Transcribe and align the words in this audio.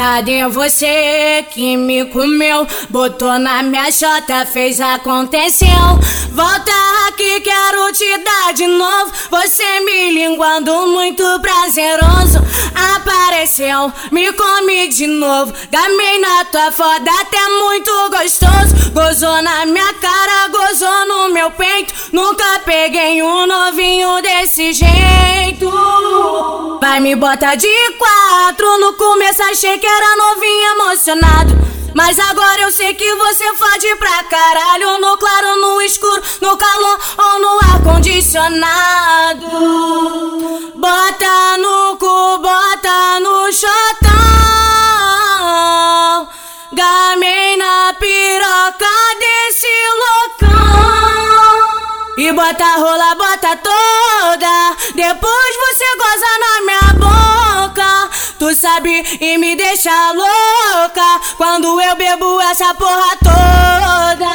Cadê 0.00 0.48
você 0.48 1.44
que 1.50 1.76
me 1.76 2.06
comeu? 2.06 2.66
Botou 2.88 3.38
na 3.38 3.62
minha 3.62 3.92
chota, 3.92 4.46
fez 4.46 4.80
aconteceu. 4.80 5.68
Volta 6.30 6.72
aqui, 7.06 7.38
quero 7.42 7.92
te 7.92 8.16
dar 8.24 8.54
de 8.54 8.66
novo. 8.66 9.12
Você 9.30 9.80
me 9.80 10.10
linguando 10.12 10.86
muito 10.86 11.22
prazeroso. 11.40 12.38
Apareceu, 12.96 13.92
me 14.10 14.32
come 14.32 14.88
de 14.88 15.06
novo. 15.06 15.52
Gamei 15.70 16.18
na 16.18 16.46
tua 16.46 16.72
foda, 16.72 17.10
até 17.20 17.46
muito 17.62 17.90
gostoso. 18.08 18.92
Gozou 18.94 19.42
na 19.42 19.66
minha 19.66 19.92
cara, 19.92 20.48
gozou 20.48 21.06
no 21.08 21.28
meu 21.28 21.50
peito. 21.50 21.92
Nunca 22.10 22.58
peguei 22.64 23.22
um 23.22 23.46
novinho 23.46 24.22
desse 24.22 24.72
jeito. 24.72 26.09
Vai 26.90 26.98
me 26.98 27.14
bota 27.14 27.54
de 27.54 27.68
quatro. 27.96 28.66
No 28.78 28.94
começo 28.94 29.40
achei 29.44 29.78
que 29.78 29.86
era 29.86 30.16
novinho 30.16 30.72
emocionado. 30.72 31.54
Mas 31.94 32.18
agora 32.18 32.62
eu 32.62 32.72
sei 32.72 32.92
que 32.94 33.14
você 33.14 33.54
fode 33.54 33.94
pra 33.94 34.24
caralho. 34.24 34.98
No 34.98 35.16
claro, 35.16 35.56
no 35.60 35.80
escuro, 35.82 36.20
no 36.40 36.56
calor 36.56 36.98
ou 37.16 37.38
no 37.38 37.60
ar 37.60 37.80
condicionado. 37.84 39.46
Bota 40.74 41.58
no 41.58 41.96
cu, 41.96 42.38
bota 42.38 43.20
no 43.20 43.52
chotão. 43.52 44.10
Gamei 46.72 47.56
na 47.56 47.94
piroca 48.00 48.90
desse 49.20 49.68
loucão. 50.02 50.50
E 52.16 52.32
bota 52.32 52.64
rola, 52.78 53.14
bota 53.14 53.56
toda. 53.58 54.76
Depois 54.96 55.39
sabe 58.60 59.02
e 59.18 59.38
me 59.38 59.56
deixa 59.56 60.12
louca. 60.12 61.18
Quando 61.38 61.80
eu 61.80 61.96
bebo 61.96 62.38
essa 62.42 62.74
porra 62.74 63.16
toda. 63.24 64.28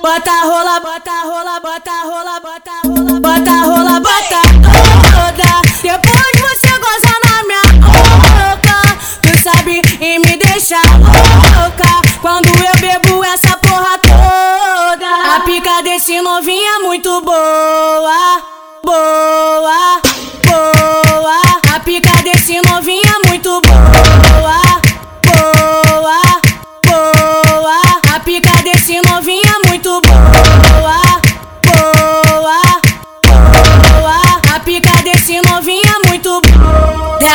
Bota 0.00 0.30
rola, 0.44 0.78
bota 0.78 1.10
rola, 1.24 1.60
bota 1.60 1.90
rola, 2.04 2.40
bota 2.40 2.70
rola, 2.84 3.20
bota 3.20 3.50
rola, 3.50 4.00
bota 4.00 4.40
toda. 4.62 5.50
Depois 5.82 6.34
você 6.40 6.70
goza 6.84 7.14
na 7.26 7.42
minha 7.48 7.66
boca. 7.82 8.76
Tu 9.22 9.42
sabe 9.42 9.82
e 10.00 10.18
me 10.20 10.36
deixa 10.36 10.80
louca. 11.00 11.90
Quando 12.20 12.46
eu 12.46 12.80
bebo 12.80 13.24
essa 13.24 13.56
porra 13.56 13.98
toda. 13.98 15.36
A 15.36 15.40
pica 15.40 15.82
desse 15.82 16.20
novinho 16.20 16.74
é 16.76 16.78
muito 16.78 17.20
boa, 17.22 18.40
boa. 18.84 19.61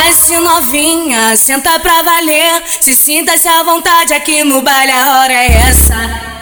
Desce 0.04 0.38
novinha, 0.38 1.36
senta 1.36 1.80
pra 1.80 2.04
valer. 2.04 2.64
Se 2.80 2.94
sinta-se 2.94 3.48
à 3.48 3.64
vontade 3.64 4.14
aqui 4.14 4.44
no 4.44 4.62
baile, 4.62 4.92
a 4.92 5.20
hora 5.20 5.34
é 5.34 5.48
essa. 5.70 5.96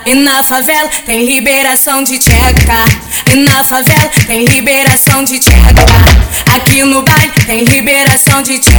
E 0.05 0.13
na 0.13 0.43
favela 0.43 0.89
tem 1.05 1.25
liberação 1.25 2.03
de 2.03 2.19
tcheca. 2.19 2.85
E 3.33 3.37
na 3.37 3.63
favela 3.63 4.11
tem 4.27 4.43
liberação 4.45 5.23
de 5.23 5.39
tcheca. 5.39 5.55
Aqui 6.75 6.83
no 6.83 7.01
baile 7.03 7.31
tem 7.45 7.63
liberação 7.63 8.41
de 8.41 8.59
tcheca. 8.59 8.75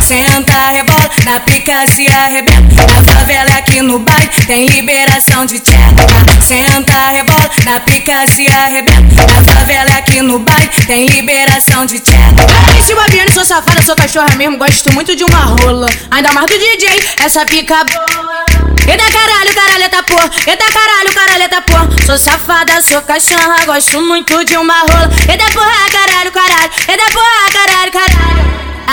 Senta, 0.00 0.70
rebola, 0.70 1.10
na 1.26 1.38
pica 1.40 1.86
se 1.86 2.10
arrebenta. 2.10 2.86
Na 2.86 3.02
favela 3.02 3.58
aqui 3.58 3.82
no 3.82 3.98
baile 3.98 4.30
tem 4.46 4.64
liberação 4.64 5.44
de 5.44 5.60
tcheca. 5.60 6.06
Senta, 6.42 7.10
rebola, 7.10 7.50
na 7.66 7.78
pica 7.80 8.26
se 8.26 8.48
arrebenta. 8.48 9.26
Na 9.26 9.44
favela 9.44 9.98
aqui 9.98 10.22
no 10.22 10.38
baile 10.38 10.70
tem 10.86 11.04
liberação 11.08 11.84
de 11.84 12.00
tcheca. 12.00 12.46
Esse 12.80 12.94
Babiane, 12.94 13.30
sou 13.30 13.44
safada, 13.44 13.82
sou 13.82 13.94
cachorra 13.94 14.34
mesmo, 14.36 14.56
gosto 14.56 14.90
muito 14.94 15.14
de 15.14 15.22
uma 15.22 15.44
rola. 15.44 15.90
Ainda 16.10 16.32
mais 16.32 16.46
do 16.46 16.58
DJ, 16.58 16.88
essa 17.22 17.44
pica 17.44 17.84
boa. 17.84 18.55
Eita 18.88 19.04
caralho, 19.10 19.54
caralheta 19.54 20.02
porra. 20.04 20.30
Eita 20.46 20.64
caralho, 20.64 21.12
caralheta 21.14 21.62
porra. 21.62 21.88
Sou 22.06 22.18
safada, 22.18 22.80
sou 22.80 23.02
cachorra, 23.02 23.64
gosto 23.66 24.00
muito 24.00 24.44
de 24.44 24.56
uma 24.56 24.80
rola. 24.80 25.10
Eita 25.28 25.44
porra, 25.52 25.90
caralho, 25.90 26.32
caralho. 26.32 26.70
Eita 26.88 27.04
porra, 27.12 27.52
caralho, 27.52 27.92
caralho. 27.92 28.46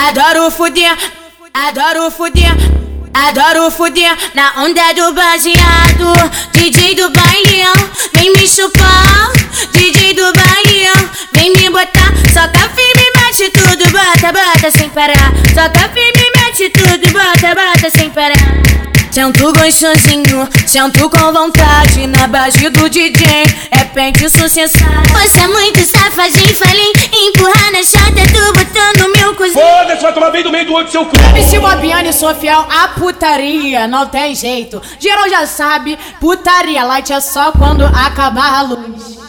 Adoro 0.07 0.51
fuder, 0.51 0.97
adoro 1.53 2.09
fuder. 2.11 2.51
Adoro 3.13 3.69
fuder 3.69 4.17
na 4.33 4.63
onda 4.63 4.91
do 4.93 5.13
baseado. 5.13 6.13
DJ 6.51 6.95
do 6.95 7.11
bailão, 7.11 7.89
vem 8.15 8.33
me 8.33 8.47
chupar. 8.47 9.31
DJ 9.71 10.15
do 10.15 10.33
bailão, 10.33 11.09
vem 11.33 11.51
me 11.51 11.69
botar. 11.69 12.11
Soca 12.33 12.69
firme, 12.69 13.11
mete 13.15 13.51
tudo, 13.51 13.85
bota, 13.91 14.33
bota 14.33 14.71
sem 14.71 14.89
parar. 14.89 15.31
Soca 15.53 15.89
firme, 15.89 16.31
mete 16.37 16.69
tudo, 16.71 17.02
Sento 19.13 19.53
gostosinho, 19.53 20.49
sento 20.65 21.07
com 21.07 21.31
vontade 21.31 22.07
Na 22.07 22.27
base 22.27 22.67
do 22.71 22.89
DJ, 22.89 23.43
é 23.69 23.83
pente 23.93 24.27
sucessão 24.27 24.87
Você 25.11 25.41
é 25.41 25.47
muito 25.47 25.85
safadinho, 25.85 26.55
falei 26.55 26.91
empurrar 27.13 27.71
na 27.73 27.83
chata 27.83 28.23
Tu 28.33 28.53
botando 28.53 29.15
meu 29.15 29.35
cozinho. 29.35 29.63
Foda-se, 29.63 30.01
vai 30.01 30.13
tomar 30.15 30.31
bem 30.31 30.41
do 30.41 30.49
meio 30.49 30.65
do 30.65 30.73
olho 30.73 30.85
do 30.87 30.91
seu 30.91 31.05
cu. 31.05 31.15
MC 31.35 31.59
Bobiane, 31.59 32.11
sou 32.11 32.33
fiel 32.33 32.65
à 32.67 32.87
putaria, 32.87 33.87
não 33.87 34.07
tem 34.07 34.33
jeito. 34.33 34.81
Geral 34.97 35.29
já 35.29 35.45
sabe, 35.45 35.95
putaria 36.19 36.83
light 36.83 37.13
é 37.13 37.21
só 37.21 37.51
quando 37.51 37.85
acabar 37.85 38.51
a 38.55 38.61
luz 38.63 39.22